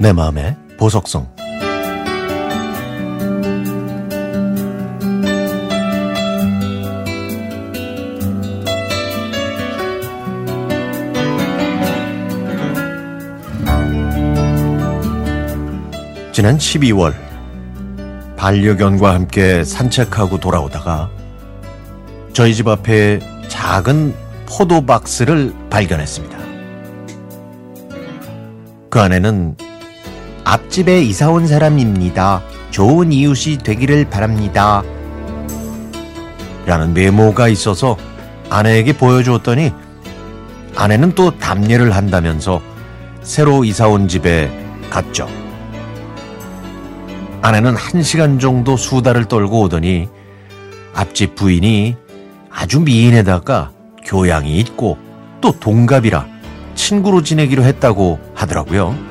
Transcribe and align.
내 0.00 0.14
마음의 0.14 0.56
보석성 0.78 1.28
지난 16.32 16.56
12월 16.56 17.14
반려견과 18.38 19.12
함께 19.12 19.62
산책하고 19.64 20.40
돌아오다가 20.40 21.10
저희 22.32 22.54
집 22.54 22.68
앞에 22.68 23.20
작은 23.48 24.14
포도 24.48 24.86
박스를 24.86 25.52
발견했습니다. 25.68 26.38
그 28.88 28.98
안에는 28.98 29.56
앞집에 30.44 31.02
이사 31.02 31.30
온 31.30 31.46
사람입니다. 31.46 32.42
좋은 32.70 33.12
이웃이 33.12 33.58
되기를 33.58 34.10
바랍니다. 34.10 34.82
라는 36.66 36.94
메모가 36.94 37.48
있어서 37.48 37.96
아내에게 38.48 38.96
보여주었더니 38.96 39.72
아내는 40.76 41.14
또 41.14 41.36
답례를 41.38 41.94
한다면서 41.94 42.62
새로 43.22 43.64
이사 43.64 43.88
온 43.88 44.08
집에 44.08 44.50
갔죠. 44.88 45.28
아내는 47.42 47.76
한 47.76 48.02
시간 48.02 48.38
정도 48.38 48.76
수다를 48.76 49.24
떨고 49.26 49.62
오더니 49.62 50.08
앞집 50.94 51.34
부인이 51.34 51.96
아주 52.50 52.80
미인에다가 52.80 53.72
교양이 54.04 54.58
있고 54.58 54.98
또 55.40 55.52
동갑이라 55.58 56.26
친구로 56.74 57.22
지내기로 57.22 57.62
했다고 57.62 58.18
하더라고요. 58.34 59.09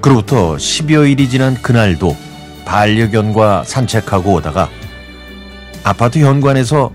그로부터 0.00 0.56
10여일이 0.56 1.28
지난 1.28 1.54
그날도 1.60 2.16
반려견과 2.64 3.64
산책하고 3.64 4.34
오다가 4.34 4.70
아파트 5.84 6.18
현관에서 6.20 6.92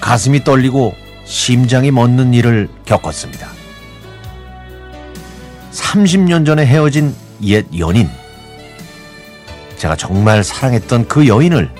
가슴이 0.00 0.44
떨리고 0.44 0.94
심장이 1.24 1.90
멎는 1.90 2.34
일을 2.34 2.68
겪었습니다. 2.84 3.48
30년 5.72 6.46
전에 6.46 6.64
헤어진 6.66 7.14
옛 7.42 7.66
연인. 7.78 8.08
제가 9.76 9.96
정말 9.96 10.44
사랑했던 10.44 11.08
그 11.08 11.26
여인을 11.26 11.70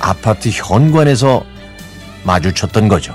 아파트 0.00 0.48
현관에서 0.48 1.44
마주쳤던 2.24 2.88
거죠. 2.88 3.14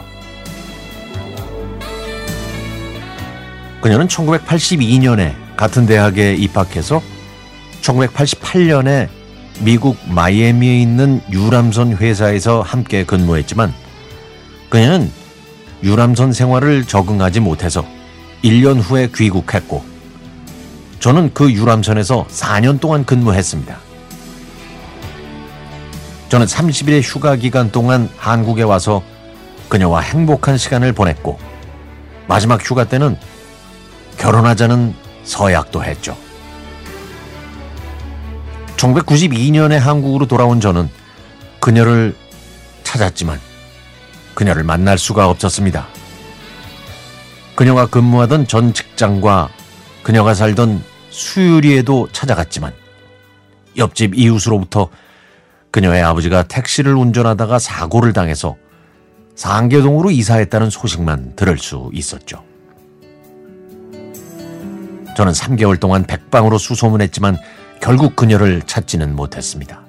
그녀는 3.81 4.07
1982년에 4.07 5.42
같은 5.55 5.85
대학에 5.85 6.33
입학해서 6.35 7.01
1988년에 7.81 9.09
미국 9.59 9.97
마이애미에 10.07 10.81
있는 10.81 11.21
유람선 11.31 11.97
회사에서 11.97 12.61
함께 12.61 13.03
근무했지만 13.05 13.73
그녀는 14.69 15.11
유람선 15.83 16.33
생활을 16.33 16.85
적응하지 16.85 17.39
못해서 17.39 17.85
1년 18.43 18.81
후에 18.81 19.09
귀국했고 19.13 19.83
저는 20.99 21.31
그 21.33 21.51
유람선에서 21.51 22.27
4년 22.29 22.79
동안 22.79 23.05
근무했습니다. 23.05 23.77
저는 26.29 26.47
30일의 26.47 27.01
휴가 27.03 27.35
기간 27.35 27.71
동안 27.71 28.09
한국에 28.17 28.63
와서 28.63 29.03
그녀와 29.69 29.99
행복한 29.99 30.57
시간을 30.57 30.93
보냈고 30.93 31.37
마지막 32.27 32.67
휴가 32.67 32.85
때는 32.85 33.17
결혼하자는 34.17 35.02
서약도 35.23 35.83
했죠. 35.83 36.17
1992년에 38.77 39.77
한국으로 39.77 40.27
돌아온 40.27 40.59
저는 40.59 40.89
그녀를 41.59 42.15
찾았지만 42.83 43.39
그녀를 44.33 44.63
만날 44.63 44.97
수가 44.97 45.29
없었습니다. 45.29 45.87
그녀가 47.55 47.87
근무하던 47.87 48.47
전 48.47 48.73
직장과 48.73 49.49
그녀가 50.01 50.33
살던 50.33 50.83
수유리에도 51.09 52.09
찾아갔지만 52.11 52.73
옆집 53.77 54.15
이웃으로부터 54.15 54.89
그녀의 55.71 56.03
아버지가 56.03 56.43
택시를 56.43 56.95
운전하다가 56.95 57.59
사고를 57.59 58.13
당해서 58.13 58.57
상계동으로 59.35 60.11
이사했다는 60.11 60.69
소식만 60.69 61.35
들을 61.35 61.57
수 61.57 61.89
있었죠. 61.93 62.43
저는 65.15 65.31
3개월 65.33 65.79
동안 65.79 66.03
백방으로 66.05 66.57
수소문했지만 66.57 67.37
결국 67.81 68.15
그녀를 68.15 68.61
찾지는 68.61 69.15
못했습니다. 69.15 69.81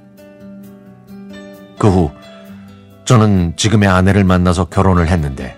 그 1.79 1.89
후 1.89 2.11
저는 3.05 3.55
지금의 3.57 3.89
아내를 3.89 4.25
만나서 4.25 4.67
결혼을 4.67 5.09
했는데 5.09 5.57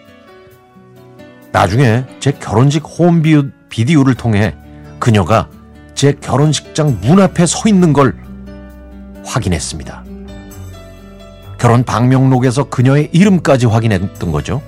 나중에 1.53 2.05
제 2.21 2.33
결혼식 2.33 2.83
홈 2.85 3.23
비디오를 3.69 4.15
통해 4.15 4.55
그녀가 4.99 5.49
제 5.95 6.13
결혼식장 6.13 6.99
문 7.01 7.21
앞에 7.21 7.47
서 7.47 7.69
있는 7.69 7.93
걸 7.93 8.17
확인했습니다. 9.25 10.05
결혼 11.59 11.85
방명록에서 11.85 12.65
그녀의 12.65 13.11
이름까지 13.13 13.67
확인했던 13.67 14.33
거죠. 14.33 14.61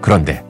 그런데 0.00 0.44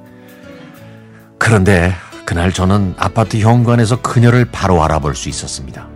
그런데 1.40 1.94
그날 2.26 2.52
저는 2.52 2.94
아파트 2.98 3.38
현관에서 3.38 4.02
그녀를 4.02 4.44
바로 4.44 4.84
알아볼 4.84 5.16
수 5.16 5.30
있었습니다. 5.30 5.88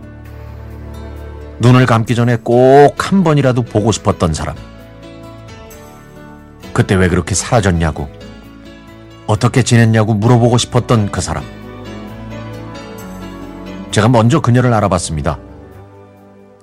눈을 1.59 1.85
감기 1.85 2.15
전에 2.15 2.35
꼭 2.37 2.95
한 2.97 3.23
번이라도 3.23 3.61
보고 3.61 3.91
싶었던 3.91 4.33
사람. 4.33 4.55
그때 6.73 6.95
왜 6.95 7.07
그렇게 7.07 7.35
사라졌냐고, 7.35 8.09
어떻게 9.27 9.61
지냈냐고 9.61 10.15
물어보고 10.15 10.57
싶었던 10.57 11.11
그 11.11 11.21
사람. 11.21 11.43
제가 13.91 14.09
먼저 14.09 14.41
그녀를 14.41 14.73
알아봤습니다. 14.73 15.37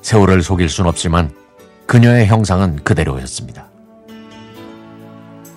세월을 0.02 0.42
속일 0.42 0.68
순 0.68 0.86
없지만 0.86 1.30
그녀의 1.86 2.26
형상은 2.26 2.76
그대로였습니다. 2.82 3.68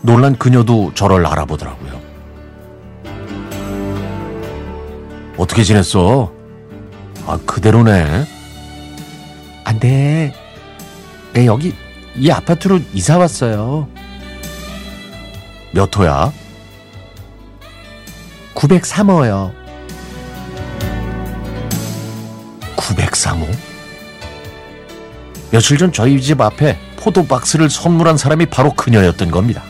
놀란 0.03 0.37
그녀도 0.37 0.91
저를 0.93 1.25
알아보더라고요. 1.25 2.04
어떻게 5.37 5.63
지냈어? 5.63 6.31
아, 7.27 7.37
그대로네. 7.45 8.25
안 9.63 9.79
돼. 9.79 10.33
내 11.33 11.45
여기 11.45 11.73
이 12.15 12.31
아파트로 12.31 12.79
이사 12.93 13.17
왔어요. 13.17 13.89
몇 15.71 15.93
호야? 15.97 16.31
903호요. 18.53 19.53
903호? 22.77 23.47
며칠 25.51 25.77
전 25.77 25.91
저희 25.91 26.21
집 26.21 26.39
앞에 26.39 26.77
포도 26.97 27.25
박스를 27.25 27.69
선물한 27.69 28.17
사람이 28.17 28.45
바로 28.45 28.71
그녀였던 28.73 29.31
겁니다. 29.31 29.63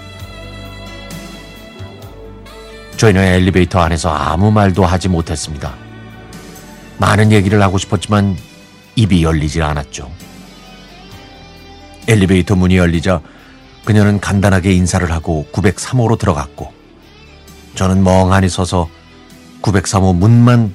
저희는 2.97 3.21
엘리베이터 3.21 3.79
안에서 3.79 4.09
아무 4.09 4.51
말도 4.51 4.85
하지 4.85 5.09
못했습니다. 5.09 5.73
많은 6.97 7.31
얘기를 7.31 7.61
하고 7.61 7.77
싶었지만 7.77 8.37
입이 8.95 9.23
열리질 9.23 9.63
않았죠. 9.63 10.09
엘리베이터 12.07 12.55
문이 12.55 12.77
열리자 12.77 13.21
그녀는 13.83 14.19
간단하게 14.19 14.73
인사를 14.73 15.11
하고 15.11 15.45
903호로 15.51 16.17
들어갔고 16.17 16.73
저는 17.75 18.03
멍하니 18.03 18.47
서서 18.47 18.89
903호 19.61 20.15
문만 20.15 20.73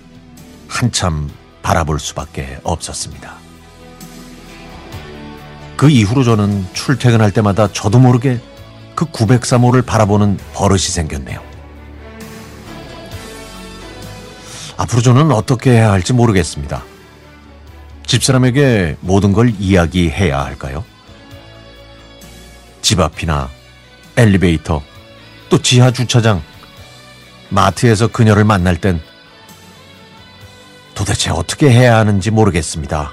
한참 0.69 1.31
바라볼 1.62 1.99
수밖에 1.99 2.58
없었습니다. 2.62 3.34
그 5.76 5.88
이후로 5.88 6.25
저는 6.25 6.66
출퇴근할 6.75 7.31
때마다 7.31 7.73
저도 7.73 7.99
모르게 7.99 8.38
그 8.94 9.06
903호를 9.06 9.87
바라보는 9.87 10.38
버릇이 10.52 10.81
생겼네요. 10.81 11.50
앞으로 14.76 15.02
저는 15.02 15.32
어떻게 15.32 15.70
해야 15.72 15.90
할지 15.90 16.12
모르겠습니다. 16.12 16.82
집사람에게 18.06 18.96
모든 19.00 19.32
걸 19.32 19.52
이야기해야 19.58 20.44
할까요? 20.44 20.84
집 22.82 22.99
앞이나 23.00 23.49
엘리베이터, 24.17 24.82
또 25.49 25.62
지하 25.62 25.90
주차장, 25.93 26.43
마트에서 27.50 28.08
그녀를 28.08 28.44
만날 28.44 28.76
땐 28.76 29.00
도대체 30.94 31.31
어떻게 31.31 31.70
해야 31.70 31.96
하는지 31.96 32.31
모르겠습니다. 32.31 33.12